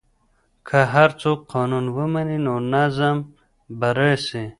[0.67, 3.17] که هر څوک قانون ومني نو نظم
[3.79, 4.45] به راسي.